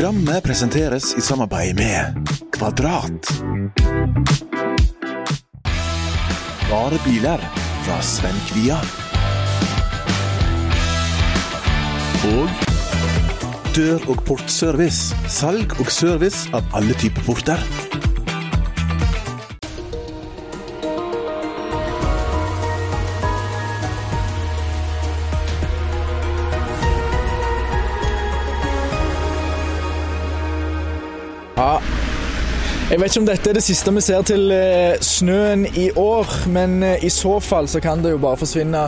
[0.00, 3.26] Programmet presenteres i samarbeid med Kvadrat.
[6.70, 7.44] Bare biler
[7.84, 8.78] fra Sven Kvia.
[12.30, 12.48] Og
[13.76, 15.12] Dør- og portservice.
[15.28, 17.89] Salg og service av alle typer porter.
[32.90, 36.32] Jeg vet ikke om dette er det siste vi ser til eh, snøen i år,
[36.50, 38.80] men eh, i så fall så kan det jo bare forsvinne.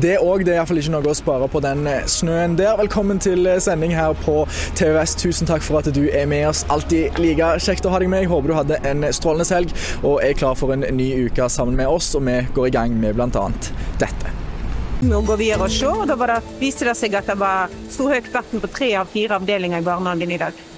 [0.00, 0.46] Det òg.
[0.46, 2.78] Det er iallfall ikke noe å spare på den eh, snøen der.
[2.80, 4.46] Velkommen til sending her på
[4.80, 5.12] TVS.
[5.20, 6.64] Tusen takk for at du er med oss.
[6.72, 8.24] Alltid like kjekt å ha deg med.
[8.24, 11.76] Jeg håper du hadde en strålende helg og er klar for en ny uke sammen
[11.76, 12.14] med oss.
[12.16, 13.46] Og vi går i gang med bl.a.
[14.00, 14.36] dette.
[15.04, 17.68] Nå går vi her og ser, og da det, viste det seg at det var
[17.92, 20.68] så høyt vann på tre av fire avdelinger i barnehagen i dag.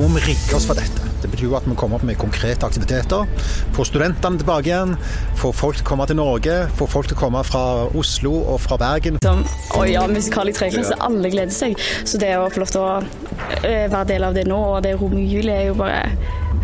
[0.00, 1.11] må vi rigge oss for dette.
[1.22, 3.28] Det betyr jo at vi kommer opp med konkrete aktiviteter.
[3.76, 4.96] Få studentene tilbake igjen,
[5.40, 7.64] få folk til å komme til Norge, få folk til å komme fra
[7.98, 9.20] Oslo og fra Bergen.
[9.24, 9.44] Som,
[9.78, 11.78] og ja, musikal i treklasse, alle gleder seg.
[12.04, 14.96] Så det å få lov til å øh, være del av det nå, og det
[15.00, 16.04] rommet i juli, er jo bare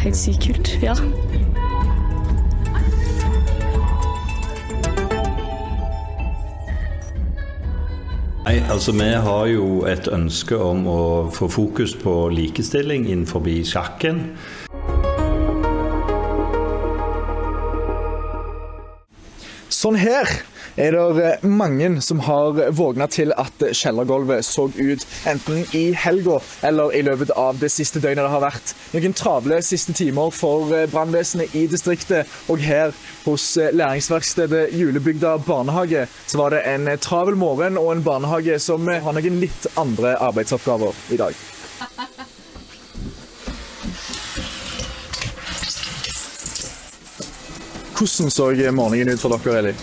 [0.05, 0.75] helt sykt kult.
[0.83, 0.95] Ja.
[8.49, 11.01] Nei, altså Vi har jo et ønske om å
[11.37, 14.23] få fokus på likestilling innenfor sjakken.
[19.79, 20.27] Sånn her
[20.75, 26.41] er det eh, mange som har vågna til at kjellergulvet så ut enten i helga
[26.67, 28.73] eller i løpet av det siste døgnet det har vært.
[28.97, 32.27] Noen travle siste timer for eh, brannvesenet i distriktet.
[32.51, 32.91] Og her
[33.23, 38.89] hos eh, læringsverkstedet Julebygda barnehage så var det en travel morgen og en barnehage som
[38.89, 41.47] har noen litt andre arbeidsoppgaver i dag.
[47.99, 49.75] Hvordan så morgenen ut for dere, Eli?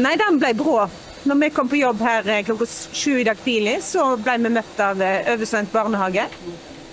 [0.00, 0.80] Nei, den ble brå.
[1.28, 4.52] Når vi kom på jobb her eh, klokka sju i dag tidlig, så ble vi
[4.54, 6.24] møtt av eh, oversvømt barnehage.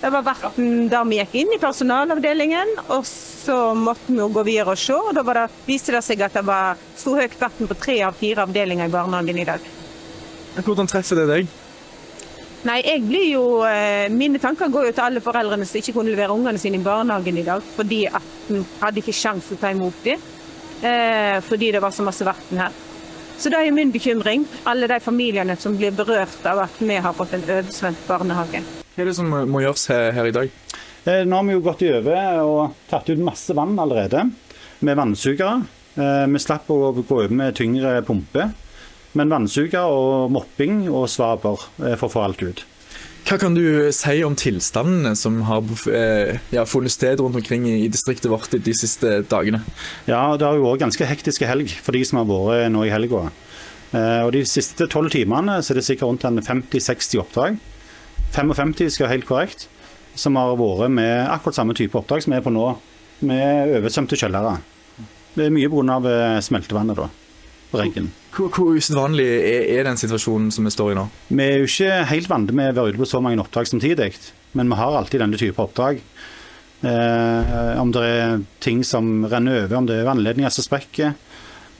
[0.01, 4.43] Det var verten da vi gikk inn i personalavdelingen, og så måtte vi jo gå
[4.49, 4.97] videre og se.
[4.97, 8.01] og Da var det, viste det seg at det var sto høyt vann på tre
[8.09, 9.71] av fire avdelinger i barnehagen i dag.
[10.59, 11.55] Hvordan treffer det deg?
[12.67, 16.11] Nei, jeg blir jo, eh, Mine tanker går jo til alle foreldrene som ikke kunne
[16.11, 19.61] levere ungene sine i barnehagen i dag, fordi at de hadde ikke sjanse til å
[19.61, 20.19] ta imot dem,
[21.47, 22.75] fordi det var så masse vann her.
[23.37, 24.45] Så det er min bekymring.
[24.65, 28.61] Alle de familiene som blir berørt av at vi har fått en oversvømt barnehage.
[28.95, 30.53] Hva er det som må gjøres her, her i dag?
[31.05, 34.23] Eh, Nå har vi jo gått over og tatt ut masse vann allerede
[34.81, 35.59] med vannsugere.
[35.95, 38.49] Eh, Vi slapp å gå over med tyngre pumpe,
[39.13, 42.65] Men vannsuger og mopping og svaber eh, for å få alt ut.
[43.27, 47.89] Hva kan du si om tilstandene som har eh, ja, funnet sted rundt omkring i,
[47.91, 49.59] distriktet vårt de siste dagene?
[50.07, 52.93] Ja, det har jo vært ganske hektiske helg for de som har vært nå i
[52.93, 53.25] helga.
[53.91, 57.59] Eh, Og de siste tolv timene så er det sikkert rundt 50-60 oppdrag.
[58.31, 59.67] 55 skal helt korrekt.
[60.15, 62.69] Som har vært med akkurat samme type oppdrag som vi er på nå,
[63.27, 64.55] med oversvømte kjellere.
[65.35, 66.15] Det er mye pga.
[66.47, 67.11] smeltevannet, da.
[67.73, 68.11] Regn.
[68.31, 71.07] Hvor, hvor usedvanlig er, er den situasjonen som vi står i nå?
[71.33, 74.11] Vi er jo ikke helt vant med å være ute på så mange oppdrag samtidig,
[74.55, 75.99] men vi har alltid denne type oppdrag.
[76.85, 81.15] Eh, om det er ting som renner over, om det er vannledninger som sprekker.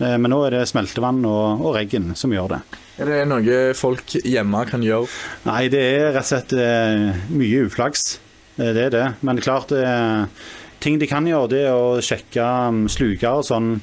[0.01, 2.61] Eh, men nå er det smeltevann og, og regn som gjør det.
[2.97, 5.05] Er det noe folk hjemme kan gjøre?
[5.45, 8.07] Nei, det er rett og slett eh, mye uflaks.
[8.57, 9.05] Eh, Det er det.
[9.21, 10.49] Men det er klart, eh,
[10.81, 13.75] ting de kan gjøre, det er å sjekke um, sluker og sånn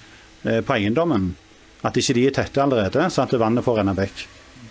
[0.44, 1.31] eh, på eiendommen.
[1.84, 4.25] At ikke de er tette allerede, så at vannet får renne vekk.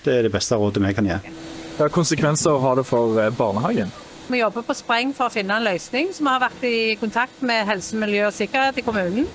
[0.03, 1.33] Det er det beste rådet vi kan gjøre.
[1.77, 3.93] Hva konsekvenser har det for eh, barnehagen?
[4.27, 7.41] Vi jobber på spreng for å finne en løsning, så vi har vært i kontakt
[7.45, 9.27] med helse, miljø og sikkerhet i kommunen.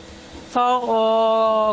[0.49, 1.01] For å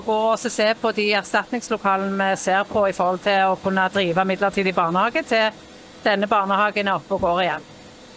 [0.03, 4.25] gå og se på de erstatningslokalene vi ser på i forhold til å kunne drive
[4.27, 5.63] midlertidig barnehage til
[6.03, 7.71] denne barnehagen er oppe og går igjen.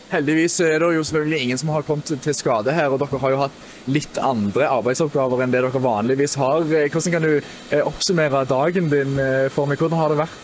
[0.09, 3.33] Heldigvis er det jo selvfølgelig ingen som har kommet til skade her, og dere har
[3.35, 6.65] jo hatt litt andre arbeidsoppgaver enn det dere vanligvis har.
[6.65, 9.81] Eh, Hvordan kan du eh, oppsummere dagen din eh, for meg?
[9.81, 10.39] Hvordan har det vært?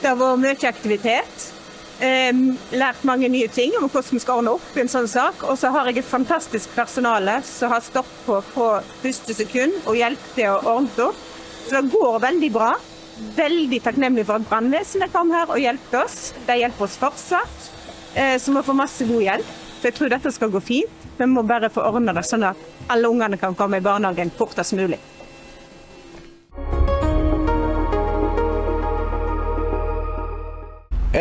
[0.00, 1.50] Det har vært mye aktivitet.
[2.02, 5.44] Lært mange nye ting om hvordan vi skal ordne opp i en sånn sak.
[5.46, 10.00] Og så har jeg et fantastisk personale som har stått på fra første sekund og
[10.00, 11.20] hjulpet til å ordne opp.
[11.68, 12.72] Så det går veldig bra.
[13.36, 16.18] Veldig takknemlig for at brannvesenet kom her og hjelpte oss.
[16.48, 17.70] De hjelper oss fortsatt.
[18.14, 19.54] Eh, så vi få masse god hjelp.
[19.80, 21.06] Så jeg tror dette skal gå fint.
[21.18, 22.60] Vi må bare få ordna det sånn at
[22.92, 25.00] alle ungene kan komme i barnehagen fortest mulig.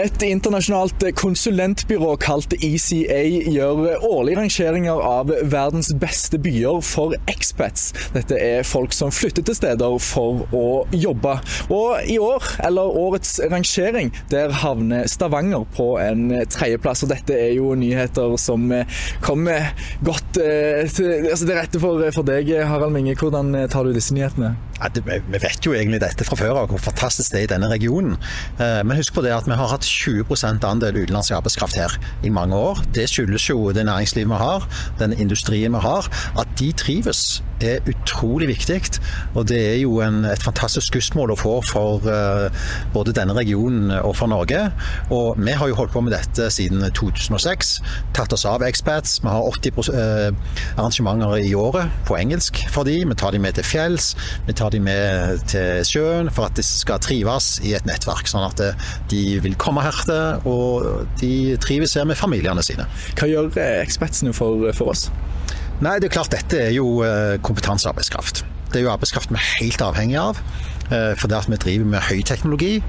[0.01, 3.19] Et internasjonalt konsulentbyrå kalt ECA
[3.53, 7.91] gjør årlige rangeringer av verdens beste byer for expats.
[8.15, 10.63] Dette er folk som flytter til steder for å
[10.95, 11.35] jobbe.
[11.69, 17.05] Og i år, eller årets rangering, der havner Stavanger på en tredjeplass.
[17.05, 18.71] Og dette er jo nyheter som
[19.21, 19.69] kommer
[20.01, 23.19] godt eh, til, altså til rette for, for deg, Harald Minge.
[23.21, 24.55] Hvordan tar du disse nyhetene?
[24.81, 27.49] Ja, det, vi vet jo egentlig dette fra før av, hvor fantastisk det er i
[27.51, 28.15] denne regionen.
[28.57, 32.29] Eh, men husk på det at vi har hatt 20 andel utenlandsk arbeidskraft her i
[32.29, 32.83] mange år.
[32.95, 34.67] Det skyldes jo det næringslivet vi har,
[34.99, 36.09] den industrien vi har.
[36.39, 38.81] At de trives er utrolig viktig.
[39.35, 42.47] Og det er jo en, et fantastisk skussmål å få for uh,
[42.93, 44.63] både denne regionen og for Norge.
[45.13, 47.73] Og vi har jo holdt på med dette siden 2006.
[48.17, 49.19] Tatt oss av expats.
[49.23, 50.31] Vi har 80 uh,
[50.77, 53.01] arrangementer i året på engelsk for de.
[53.05, 54.13] Vi tar de med til fjells.
[54.47, 58.29] Vi tar de med til sjøen for at de skal trives i et nettverk.
[58.29, 62.87] Sånn at eh, de vil komme her og de trives her med familiene sine.
[63.17, 63.51] Hva gjør
[63.81, 65.09] ekspertene for, for oss?
[65.81, 68.43] Nei, det er klart Dette er jo eh, kompetansearbeidskraft.
[68.71, 70.37] Det er jo arbeidskraft vi er helt avhengig av.
[70.91, 72.83] for fordi at vi driver med høyteknologi.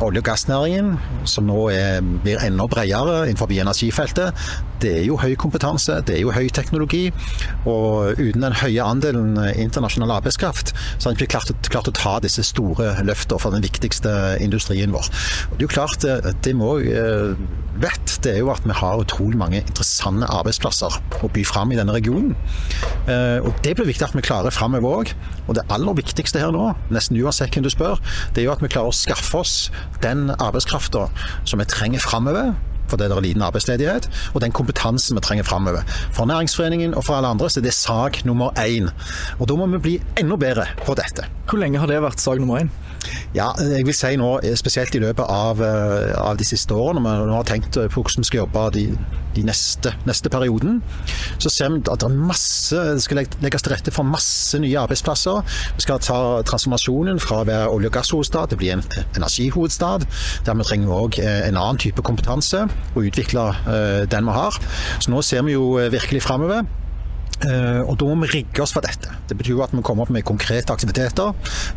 [0.00, 0.94] Olje- og gassnæringen,
[1.24, 4.32] som nå er, blir enda bredere innenfor energifeltet,
[4.82, 7.06] det er jo høy kompetanse, det er jo høy teknologi.
[7.68, 12.16] Og uten den høye andelen internasjonal arbeidskraft, så har vi ikke klart, klart, å ta
[12.24, 14.12] disse store løftene for den viktigste
[14.42, 15.10] industrien vår.
[15.50, 16.06] Og det er jo klart,
[16.44, 17.44] det vi òg eh,
[17.82, 21.78] vet, det er jo at vi har utrolig mange interessante arbeidsplasser å by fram i
[21.78, 22.34] denne regionen.
[23.06, 25.14] Eh, og det blir viktig at vi klarer framover òg.
[25.46, 28.02] Og det aller viktigste her nå, nesten uansett hvem du spør,
[28.34, 29.56] det er jo at vi klarer å skaffe oss
[30.04, 31.08] den arbeidskrafta
[31.48, 32.54] som vi trenger framover
[32.92, 35.86] fordi det er liten arbeidsledighet, og den kompetansen vi trenger framover.
[36.12, 38.90] For Næringsforeningen og for alle andre så er det sak nummer én.
[39.40, 41.26] Og da må vi bli enda bedre på dette.
[41.48, 42.72] Hvor lenge har det vært sak nummer én?
[43.32, 44.28] Ja, jeg vil si nå,
[44.60, 48.20] spesielt i løpet av, eh, av de siste årene, når vi har tenkt på hvordan
[48.20, 48.82] vi skal jobbe de,
[49.32, 50.82] de neste, neste, perioden,
[51.40, 55.40] så ser vi at det, masse, det skal legges til rette for masse nye arbeidsplasser.
[55.78, 58.84] Vi skal ta transformasjonen fra å være olje- og gasshovedstad til å bli en
[59.16, 60.04] energihovedstad.
[60.44, 63.48] Der vi trenger òg eh, en annen type kompetanse og utvikle
[64.12, 64.60] den vi har.
[65.00, 66.68] Så nå ser vi jo virkelig framover.
[67.42, 69.10] Uh, og da må vi rigge oss for dette.
[69.28, 71.32] Det betyr jo at vi kommer opp med konkrete aktiviteter.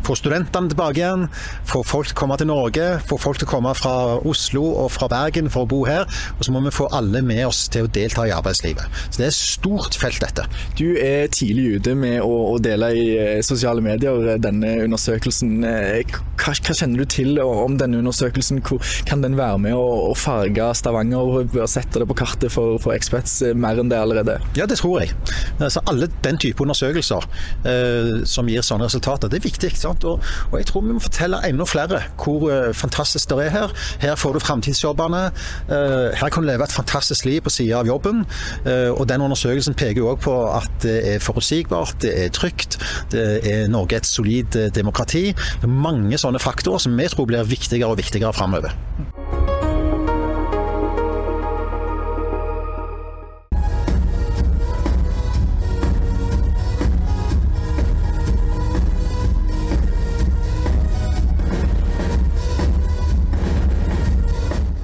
[0.06, 1.26] Få studentene tilbake igjen,
[1.66, 3.94] få folk til å komme til Norge, få folk til å komme fra
[4.28, 6.06] Oslo og fra Bergen for å bo her.
[6.36, 8.86] Og så må vi få alle med oss til å delta i arbeidslivet.
[9.08, 10.46] Så det er et stort felt, dette.
[10.78, 15.58] Du er tidlig ute med å, dele i eh, sosiale medier denne undersøkelsen.
[15.60, 18.62] Hva, hva, kjenner du til om denne undersøkelsen?
[19.08, 23.40] Kan den være med å farge Stavanger og sette det på kartet for, for expats
[23.56, 24.38] mer enn det allerede?
[24.58, 25.12] Ja, det tror jeg.
[25.60, 27.24] Altså, alle den type undersøkelser
[27.66, 29.72] eh, som gir sånne resultater, det er viktig.
[29.88, 30.04] Og,
[30.50, 33.74] og, jeg tror vi må fortelle enda flere hvor eh, fantastisk det er her.
[34.02, 35.22] Her får du framtidsjobbene.
[35.68, 38.24] Eh, her kan du leve et fantastisk liv på sida av jobben.
[38.66, 42.78] Eh, og den undersøkelsen peker jo òg på at det er forutsigbart, det er trygt,
[43.12, 45.30] det er Norge et solid eh, demokrati.
[45.32, 48.76] Det er mange sånne faktorer som vi tror blir viktigere og viktigere framover.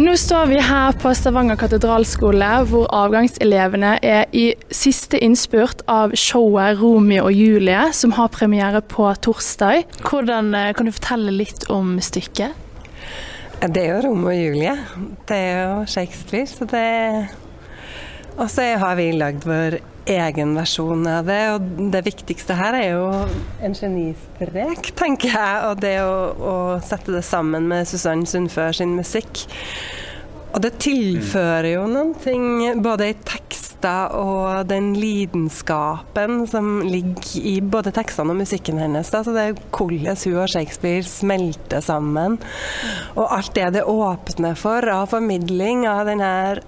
[0.03, 6.81] Nå står vi her på Stavanger katedralskole, hvor avgangselevene er i siste innspurt av showet
[6.81, 9.85] 'Romeo og Julie', som har premiere på torsdag.
[10.03, 12.51] Hvordan, eh, kan du fortelle litt om stykket?
[13.61, 14.77] Det er jo Romeo og Julie.
[15.29, 17.29] Det er jo Shakespeare, så det
[18.39, 19.79] Og så har vi lagd vår
[20.11, 21.41] egen versjon av det.
[21.55, 23.09] Og det viktigste her er jo
[23.63, 25.59] en genistrek, tenker jeg.
[25.71, 26.55] Og det å, å
[26.85, 29.47] sette det sammen med Susann Sundfør sin musikk.
[30.53, 32.45] Og det tilfører jo noen ting,
[32.85, 39.09] både i tekster og den lidenskapen som ligger i både tekstene og musikken hennes.
[39.11, 39.23] Da.
[39.25, 42.37] Så det er hvordan hun og Shakespeare smelter sammen.
[43.17, 46.63] Og alt det det åpner for av formidling av den her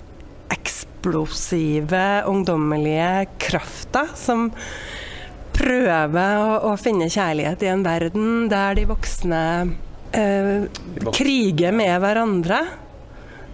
[1.04, 4.50] eksplosive, ungdommelige krafta som
[5.54, 9.42] prøver å, å, finne kjærlighet i en verden der de voksne
[10.12, 10.64] eh,
[11.12, 12.62] kriger med hverandre.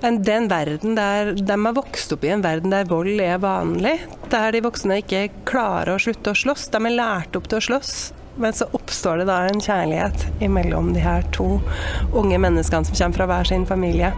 [0.00, 3.99] Den verden der de har vokst opp i en verden der vold er vanlig.
[4.30, 6.71] Der de voksne ikke klarer å slutte å slåss.
[6.73, 7.95] De er lært opp til å slåss.
[8.40, 11.59] Men så oppstår det da en kjærlighet mellom de her to
[12.16, 14.14] unge menneskene som kommer fra hver sin familie.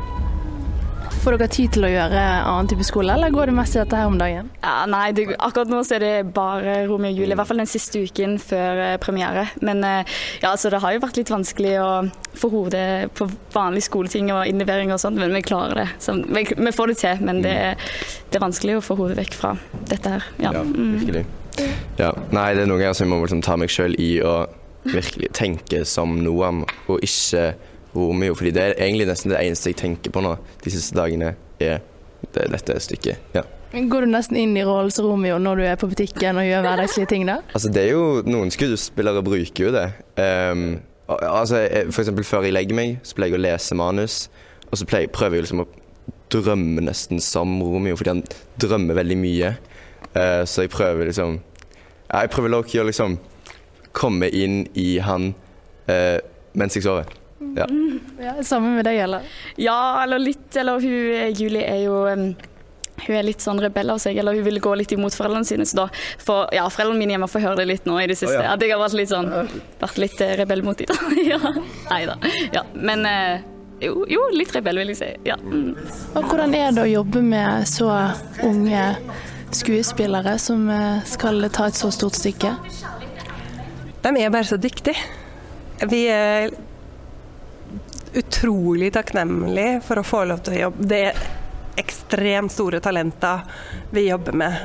[1.23, 3.95] Får dere tid til å gjøre annen type skole, eller går det mest i dette
[3.95, 4.49] her om dagen?
[4.59, 7.63] Ja, nei, det, akkurat nå så er det bare Romeo og Julie, i hvert fall
[7.63, 9.45] den siste uken før eh, premiere.
[9.63, 11.91] Men eh, ja, altså, det har jo vært litt vanskelig å
[12.43, 15.87] få hodet på vanlige skoleting og innlevering og sånt, men vi klarer det.
[16.03, 19.39] Så, vi, vi får det til, men det, det, er vanskelig å få hodet vekk
[19.39, 19.55] fra
[19.93, 20.27] dette her.
[20.43, 21.23] Ja, ja virkelig.
[22.03, 24.41] Ja, nei, det er noen ganger som jeg må liksom ta meg sjøl i å
[24.91, 27.53] virkelig tenke som Noam, og ikke
[27.95, 28.35] Romeo.
[28.35, 31.83] fordi det er egentlig nesten det eneste jeg tenker på nå de siste dagene, er
[32.33, 33.35] det, dette stykket.
[33.37, 33.45] ja.
[33.73, 36.65] Går du nesten inn i rollen som Romeo når du er på butikken og gjør
[36.67, 37.39] hverdagslige ting da?
[37.57, 39.87] Altså det er jo, Noen skuespillere bruker jo det.
[40.21, 44.19] Um, altså for eksempel Før jeg legger meg, så pleier jeg å lese manus.
[44.69, 45.69] Og så pleier, prøver jeg liksom å
[46.33, 48.23] drømme nesten som Romeo, fordi han
[48.61, 49.55] drømmer veldig mye.
[50.13, 51.41] Uh, så jeg prøver liksom
[52.13, 53.17] Jeg prøver å liksom
[53.97, 55.33] komme inn i han
[55.89, 56.21] uh,
[56.53, 57.09] mens jeg sover.
[57.57, 57.67] Ja.
[58.23, 58.39] ja.
[58.47, 59.29] Sammen med deg, eller?
[59.61, 60.49] Ja, eller litt.
[60.57, 62.33] Eller hun Julie er jo um,
[63.03, 65.67] hun er litt sånn rebell av seg, eller hun vil gå litt imot foreldrene sine.
[65.67, 65.89] Så da
[66.23, 68.39] får ja, foreldrene mine hjemme får høre det litt nå i det siste.
[68.39, 68.53] Oh, ja.
[68.55, 69.33] At jeg har vært litt sånn
[69.83, 71.17] vært litt uh, rebell mot dem.
[71.33, 71.41] ja.
[71.91, 72.19] Nei da.
[72.55, 72.67] Ja.
[72.79, 73.51] Men uh,
[73.83, 75.11] jo, jo, litt rebell, vil jeg si.
[75.27, 75.37] Ja.
[75.43, 75.75] Mm.
[76.15, 77.91] Og hvordan er det å jobbe med så
[78.47, 78.85] unge
[79.53, 82.55] skuespillere som eh, skal ta et så stort stykke?
[84.03, 84.95] De er bare så dyktige.
[85.91, 86.55] Vi er
[88.19, 90.89] utrolig takknemlig for å få lov til å jobbe.
[90.89, 91.23] Det er
[91.81, 93.47] ekstremt store talenter
[93.91, 94.59] vi jobber med.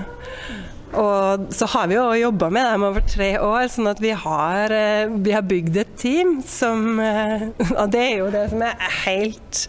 [0.98, 4.72] Og så har vi jo jobba med dem over tre år, sånn at vi har,
[4.72, 7.50] eh, vi har bygd et team som eh,
[7.82, 9.62] Og det er jo det som er helt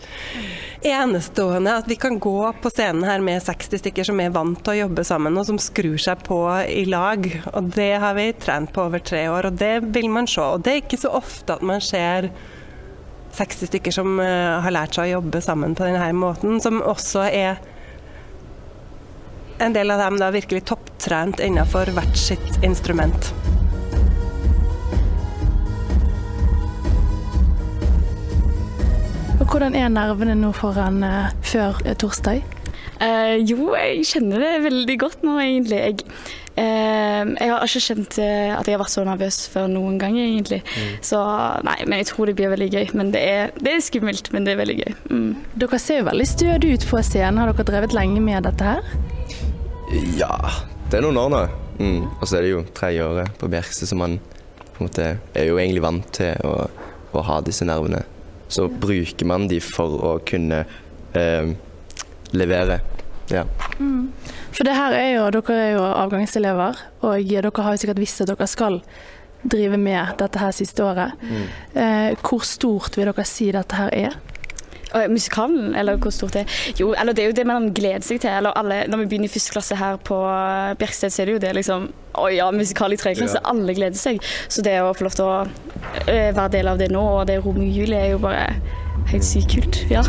[0.87, 4.77] enestående, at vi kan gå på scenen her med 60 stykker som er vant til
[4.77, 6.39] å jobbe sammen, og som skrur seg på
[6.71, 7.27] i lag.
[7.51, 10.45] Og det har vi trent på over tre år, og det vil man se.
[10.45, 12.31] Og det er ikke så ofte at man ser
[13.37, 17.27] 60 stykker som uh, har lært seg å jobbe sammen på denne måten, som også
[17.29, 17.59] er
[19.59, 23.33] en del av dem da virkelig topptrent innenfor hvert sitt instrument.
[29.39, 31.99] Og Hvordan er nervene nå foran uh, før torsdag?
[32.05, 32.55] torsdag?
[33.47, 35.77] jo, jeg kjenner det veldig godt nå, egentlig.
[35.79, 40.17] Jeg jeg har ikke kjent uh, at jeg har vært så nervøs før noen gang,
[40.19, 40.61] egentlig.
[40.65, 40.97] Mm.
[41.11, 41.21] Så
[41.67, 42.89] nei, men jeg tror det blir veldig gøy.
[42.99, 44.97] Men det er, det er skummelt, men det er veldig gøy.
[45.13, 45.31] Mm.
[45.63, 47.41] Dere ser jo veldig stødige ut på scenen.
[47.43, 48.93] Har dere drevet lenge med dette her?
[50.19, 50.35] Ja,
[50.91, 51.47] det er noen år nå.
[51.79, 52.03] Mm.
[52.19, 54.19] Og så er det jo tredje året på Bjerkse, så man
[54.75, 56.69] på en måte er jo egentlig vant til å,
[57.15, 58.03] å ha disse nervene.
[58.49, 60.63] Så bruker man de for å kunne
[61.19, 61.51] eh,
[62.33, 62.81] levere.
[63.31, 63.45] Ja.
[63.79, 64.09] Mm.
[64.53, 68.25] For det her er jo, dere er jo avgangselever, og dere har jo sikkert visst
[68.25, 68.81] at dere skal
[69.49, 71.15] drive med dette her siste året.
[71.23, 71.45] Mm.
[71.79, 74.19] Eh, hvor stort vil dere si dette her er?
[75.09, 76.53] Musikalen, eller hvor stort det er?
[76.81, 78.31] Jo, eller det er jo det man gleder seg til.
[78.31, 80.17] Eller alle, når vi begynner i første klasse her på
[80.81, 83.39] Bjerksted, så er det jo det liksom Å ja, musikal i tredje klasse.
[83.39, 83.53] Ja.
[83.53, 84.19] Alle gleder seg.
[84.49, 87.39] Så det å få lov til å øh, være del av det nå, og det
[87.45, 88.49] Romeo og Julie, er jo bare
[89.13, 89.85] helt sykt kult.
[89.93, 90.03] Ja.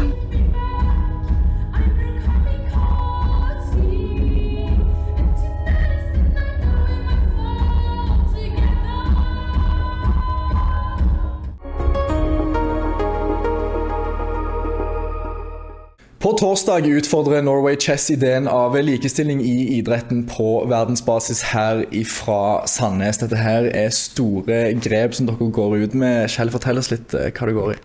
[16.29, 23.17] På torsdag utfordrer Norway Chess ideen av likestilling i idretten på verdensbasis her ifra Sandnes.
[23.17, 26.27] Dette her er store grep som dere går ut med.
[26.29, 27.77] Kjell, fortell oss litt eh, hva det går i.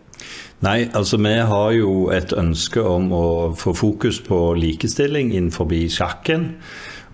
[0.67, 6.51] Nei, altså Vi har jo et ønske om å få fokus på likestilling innenfor sjakken.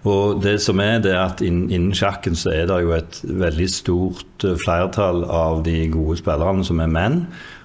[0.02, 3.70] Og det som er, det er at Innen sjakken så er det jo et veldig
[3.70, 7.22] stort eh, flertall av de gode spillerne som er menn.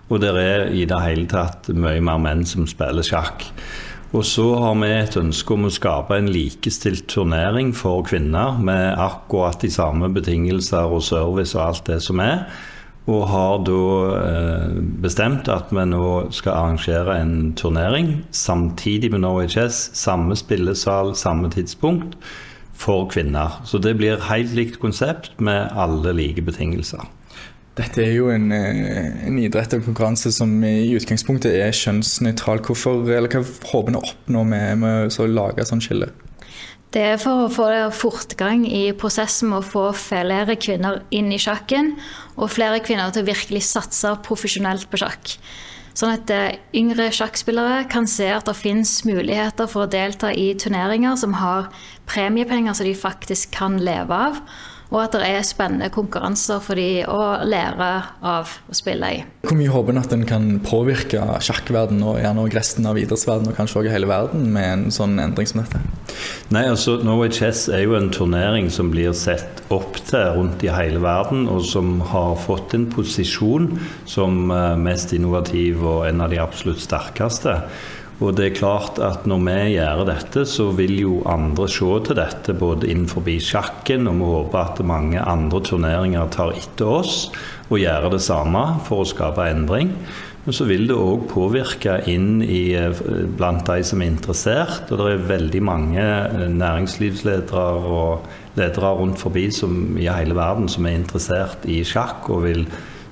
[0.09, 3.47] Og det er i det hele tatt mye mer menn som spiller sjakk.
[4.15, 8.95] Og så har vi et ønske om å skape en likestilt turnering for kvinner, med
[9.01, 12.45] akkurat de samme betingelser og service og alt det som er.
[13.11, 13.81] Og har da
[14.17, 19.89] eh, bestemt at vi nå skal arrangere en turnering samtidig med Norway Chess.
[19.97, 22.15] Samme spillesal, samme tidspunkt
[22.73, 23.59] for kvinner.
[23.67, 27.05] Så det blir helt likt konsept med alle like betingelser.
[27.75, 32.63] Dette er jo en, eh, en idrett og konkurranse som i utgangspunktet er kjønnsnøytral.
[32.63, 36.07] Hvorfor, eller Hva håper å oppnå med, med å lage sånn skille?
[36.95, 41.39] Det er for å få fortgang i prosessen med å få flere kvinner inn i
[41.41, 41.97] sjakken,
[42.39, 45.35] og flere kvinner til å virkelig satse profesjonelt på sjakk.
[45.95, 50.53] Sånn at eh, yngre sjakkspillere kan se at det finnes muligheter for å delta i
[50.59, 51.67] turneringer som har
[52.07, 54.39] premiepenger som de faktisk kan leve av.
[54.91, 57.89] og at det er spennende konkurranser for de å lære
[58.25, 59.23] av å spille i.
[59.45, 63.51] Hvor mye håper en at en kan påvirke sjakkverden og gjerne også resten av idrettsverden
[63.51, 65.81] og kanskje også hele verden med en sånn endring som dette?
[66.53, 70.71] Nei, altså Norway Chess er jo en turnering som blir sett opp til rundt i
[70.73, 73.71] hele verden, og som har fått en posisjon
[74.09, 77.57] som eh, mest innovativ og en av de absolutt sterkeste.
[78.23, 82.15] Og det er klart at når vi gjør dette, så vil jo andre se til
[82.15, 87.17] dette både innenfor sjakken, og vi håper at mange andre turneringer tar etter oss
[87.67, 89.91] og gjør det samme for å skape endring.
[90.45, 92.93] Men så vil det òg påvirke inn i, eh,
[93.35, 94.91] blant de som er interessert.
[94.91, 100.69] Og det er veldig mange eh, næringslivsledere og ledere rundt forbi som, i hele verden
[100.69, 102.67] som er interessert i sjakk og vil,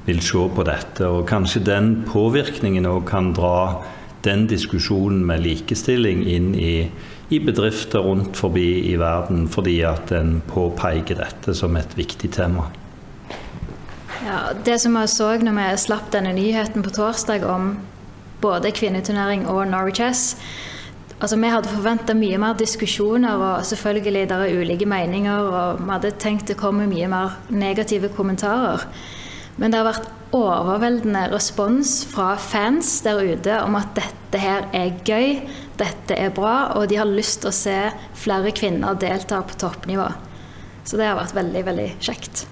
[0.06, 1.10] vil se på dette.
[1.10, 3.82] Og kanskje den påvirkningen òg kan dra
[4.24, 6.90] den diskusjonen med likestilling inn i,
[7.30, 12.70] i, bedrifter rundt forbi i verden, fordi at en påpeker dette som et viktig tema.
[14.24, 17.74] Ja, det som vi så når vi slapp denne nyheten på torsdag om
[18.44, 20.24] både kvinneturnering og Norwich S,
[21.20, 25.40] altså Vi hadde forventa mye mer diskusjoner, og selvfølgelig der er ulike meninger.
[25.40, 28.88] og Vi hadde tenkt det kommer mye mer negative kommentarer.
[29.58, 34.96] Men det har vært overveldende respons fra fans der ute om at dette her er
[35.06, 35.44] gøy,
[35.78, 37.78] dette er bra, og de har lyst til å se
[38.18, 40.10] flere kvinner delta på toppnivå.
[40.84, 42.48] Så det har vært veldig, veldig kjekt.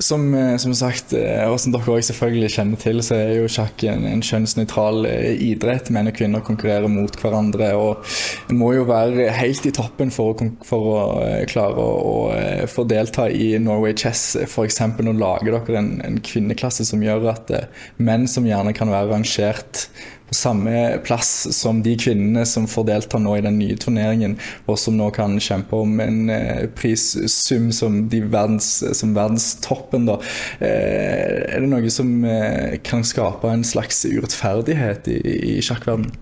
[0.00, 3.50] Som, eh, som, sagt, eh, og som dere også selvfølgelig kjenner til, så er jo
[3.52, 5.90] sjakk en, en kjønnsnøytral eh, idrett.
[5.92, 7.74] Menn og kvinner konkurrerer mot hverandre.
[7.76, 11.02] og må jo være helt i toppen for å, for å
[11.50, 14.38] klare å, å, få delta i Norway Chess.
[14.46, 14.80] F.eks.
[15.04, 17.52] nå lager dere en, en, kvinneklasse som gjør at
[18.00, 19.84] menn som gjerne kan være rangert
[20.30, 24.36] samme plass som de kvinnene som får delta nå i den nye turneringen,
[24.70, 30.08] og som nå kan kjempe om en eh, prissum som, de verdens, som verdenstoppen.
[30.08, 30.18] Da.
[30.58, 35.20] Eh, er det noe som eh, kan skape en slags urettferdighet i,
[35.56, 36.12] i sjakkverdenen?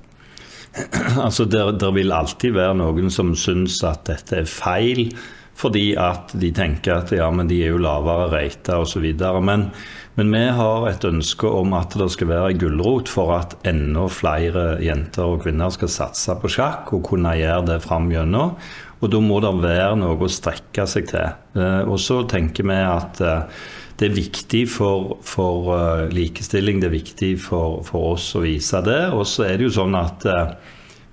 [1.19, 5.09] Altså, der, vil alltid være noen som syns at dette er feil,
[5.59, 9.09] fordi at de tenker at ja, men de er jo lavere rata osv.
[9.43, 9.71] Men
[10.19, 14.09] men vi har et ønske om at det skal være en gulrot for at enda
[14.11, 18.57] flere jenter og kvinner skal satse på sjakk og kunne gjøre det fram gjennom.
[18.99, 21.37] Og da må det være noe å strekke seg til.
[21.55, 23.61] Eh, og så tenker vi at eh,
[23.99, 28.83] det er viktig for, for eh, likestilling, det er viktig for, for, oss å vise
[28.89, 29.05] det.
[29.15, 30.27] Og så er det jo sånn at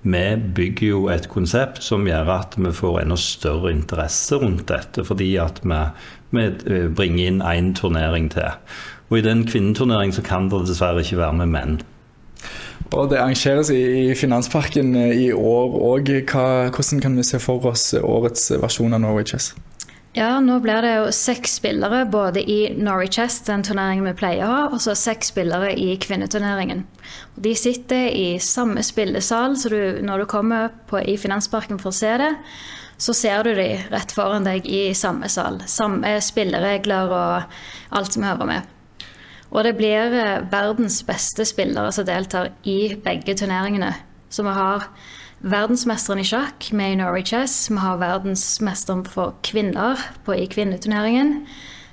[0.06, 0.24] vi
[0.58, 5.32] bygger jo et konsept som gjør at vi får enda større interesse rundt dette, fordi
[5.42, 5.80] at vi,
[6.34, 6.50] vi
[6.90, 8.50] bringer inn én turnering til.
[9.10, 11.78] Og i den kvinneturneringen så kan det dessverre ikke være med menn.
[12.94, 16.10] Og Det arrangeres i Finansparken eh, i år òg.
[16.30, 19.54] Hvordan kan vi se for oss årets versjon av Norway Chess?
[20.16, 24.46] Ja, nå blir det jo seks spillere både i Norway Chess, den turneringen vi pleier
[24.46, 26.86] å ha, og så seks spillere i kvinneturneringen.
[27.36, 31.98] De sitter i samme spillesal, så du, når du kommer på, i Finansparken for å
[31.98, 32.30] se det,
[32.96, 35.60] så ser du de rett foran deg i samme sal.
[35.68, 37.60] Samme spilleregler og
[38.00, 38.72] alt som hører med.
[39.50, 43.92] Og det blir eh, verdens beste spillere som deltar i begge turneringene.
[44.30, 44.88] Så vi har
[45.46, 47.70] verdensmesteren i sjakk med i Norway Chess.
[47.70, 51.46] Vi har verdensmesteren for kvinner på, i kvinneturneringen.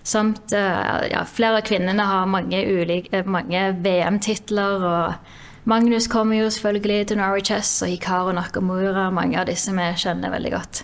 [0.04, 4.84] Samt eh, ja, flere av kvinnene har mange, eh, mange VM-titler.
[4.84, 9.10] og Magnus kommer jo selvfølgelig til Norway Chess, og Hikaru Nakamura.
[9.12, 10.84] Mange av disse vi kjenner veldig godt.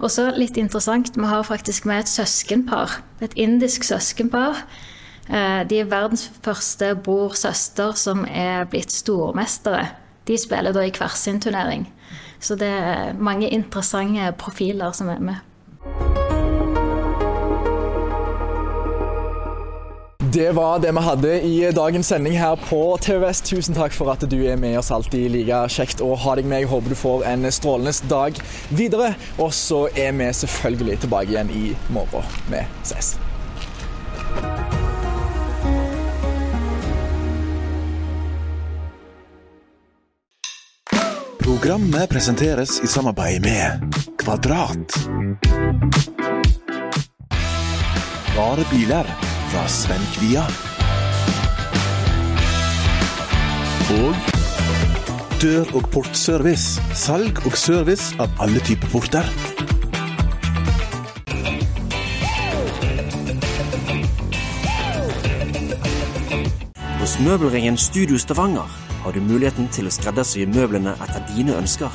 [0.00, 3.00] Og så litt interessant, vi har faktisk med et søskenpar.
[3.20, 4.64] Et indisk søskenpar
[5.30, 9.86] de er verdens første bror-søster som er blitt stormestere.
[10.26, 11.86] De spiller da i hver sin turnering.
[12.40, 15.46] Så det er mange interessante profiler som er med.
[20.32, 23.40] Det var det vi hadde i dagens sending her på TVS.
[23.48, 25.26] Tusen takk for at du er med oss alltid.
[25.34, 26.62] Like kjekt å ha deg med.
[26.62, 28.38] Jeg håper du får en strålende dag
[28.70, 29.16] videre.
[29.42, 32.30] Og så er vi selvfølgelig tilbake igjen i morgen.
[32.46, 33.16] Vi ses.
[41.70, 44.94] Programmet presenteres i samarbeid med Kvadrat.
[48.34, 49.06] Bare biler
[49.52, 50.42] fra Sven Kvia.
[54.00, 54.18] Og
[55.38, 56.82] Dør- og portservice.
[56.94, 59.30] Salg og service av alle typer porter.
[66.98, 71.90] Hos Møbelringen Studio Stavanger har du muligheten til å skreddersy møblene etter dine ønsker.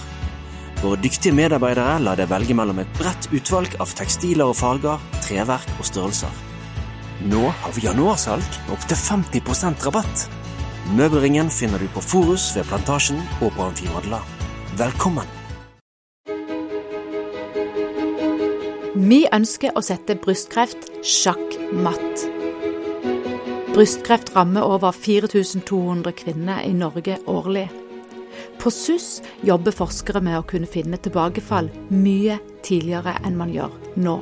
[0.81, 5.71] Våre dyktige medarbeidere lar deg velge mellom et bredt utvalg av tekstiler og farger, treverk
[5.79, 6.41] og størrelser.
[7.31, 10.27] Nå har vi januarsalg med opptil 50% rabatt.
[10.97, 14.21] Møbelringen finner du på Forus ved Plantasjen og på Amfimadla.
[14.77, 15.25] Velkommen!
[18.95, 22.34] Vi ønsker å sette brystkreft sjakk matt.
[23.75, 27.69] Brystkreft rammer over 4200 kvinner i Norge årlig.
[28.59, 34.13] På SUS jobber forskere med å kunne finne tilbakefall mye tidligere enn man gjør nå.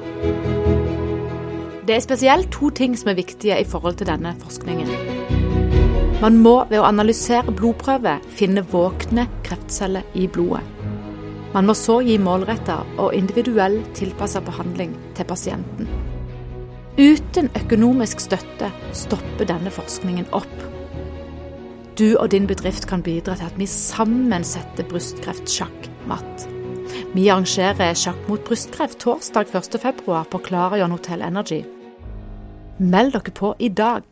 [1.85, 4.89] Det er spesielt to ting som er viktige i forhold til denne forskningen.
[6.23, 10.65] Man må ved å analysere blodprøver finne våkne kreftceller i blodet.
[11.53, 15.93] Man må så gi målretta og individuell tilpassa behandling til pasienten.
[16.93, 20.51] Uten økonomisk støtte stopper denne forskningen opp.
[21.97, 26.45] Du og din bedrift kan bidra til at vi sammen setter brystkreft sjakk matt.
[27.13, 31.63] Vi arrangerer Sjakk mot brystkreft torsdag 1.2 på Klarajon Hotel Energy.
[32.77, 34.05] Meld dere på i dag.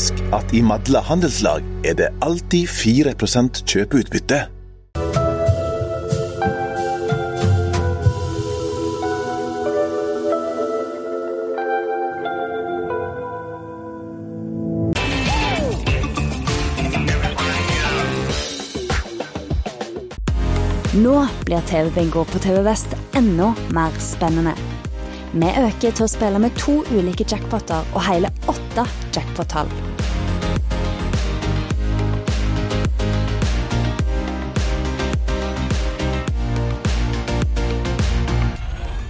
[0.00, 4.38] Husk at i Madla handelslag er det alltid 4% kjøpeutbytte.
[20.96, 24.56] Nå blir TV-bingo på TV Vest enda mer spennende.
[25.36, 29.89] Vi øker til å spille med to ulike jackpoter og hele åtte jackpot-tall.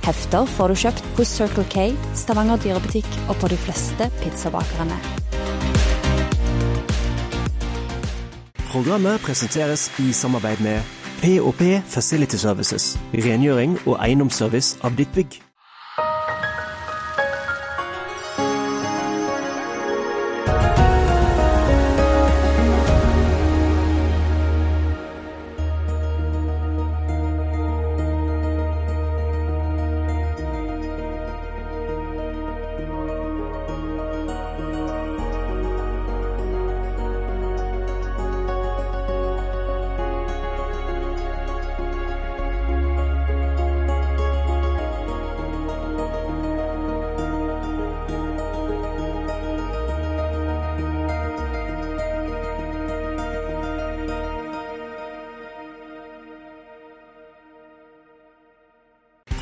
[0.04, 4.96] Hefter får du kjøpt hos Circle K, Stavanger dyrebutikk og på de fleste pizzabakerne.
[8.70, 10.80] Programmet presenteres i samarbeid med
[11.20, 15.40] P&P Facility Services, rengjøring og eiendomsservice av ditt bygg.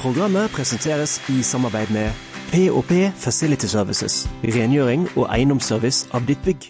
[0.09, 2.11] Programmet presenteres i samarbeid med
[2.49, 6.65] P&P Facility Services, rengjøring og eiendomsservice av ditt bygg.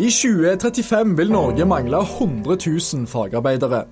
[0.00, 2.56] I 2035 vil Norge mangle 100
[2.94, 3.82] 000 fagarbeidere.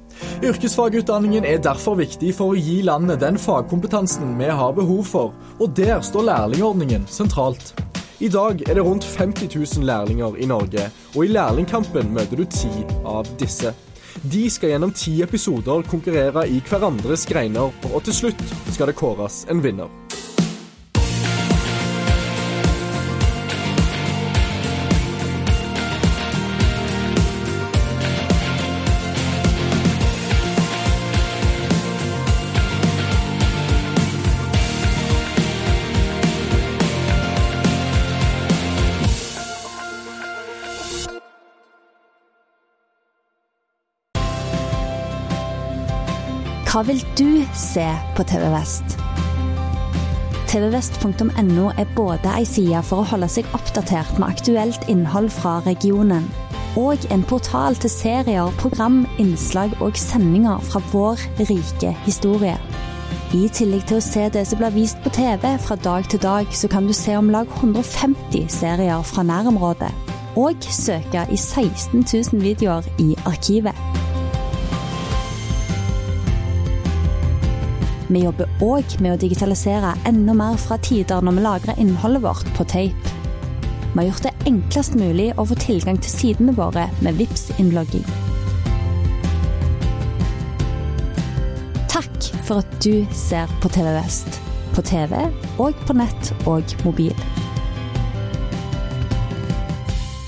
[0.40, 5.76] Yrkesfagutdanningen er derfor viktig for å gi landet den fagkompetansen vi har behov for, og
[5.76, 7.74] der står lærlingordningen sentralt.
[8.24, 12.48] I dag er det rundt 50 000 lærlinger i Norge, og i lærlingkampen møter du
[12.48, 12.72] ti
[13.04, 13.76] av disse.
[14.22, 19.44] De skal gjennom ti episoder konkurrere i hverandres greiner, og til slutt skal det kåres
[19.52, 20.05] en vinner.
[46.76, 48.98] Hva vil du se på TV Vest?
[50.50, 56.28] tvvest.no er både ei side for å holde seg oppdatert med aktuelt innhold fra regionen,
[56.76, 62.58] og en portal til serier, program, innslag og sendinger fra vår rike historie.
[63.32, 66.52] I tillegg til å se det som blir vist på TV fra dag til dag,
[66.52, 69.94] så kan du se om lag 150 serier fra nærområdet,
[70.36, 74.04] og søke i 16 000 videoer i arkivet.
[78.06, 82.50] Vi jobber òg med å digitalisere enda mer fra tider når vi lagrer innholdet vårt
[82.54, 83.14] på tape.
[83.96, 88.04] Vi har gjort det enklest mulig å få tilgang til sidene våre med VIPS innlogging.
[91.90, 94.38] Takk for at du ser på TV Vest.
[94.76, 95.16] På TV
[95.58, 97.26] og på nett og mobil.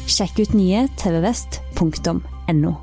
[0.09, 2.77] Sjekk ut nye tvvest.no.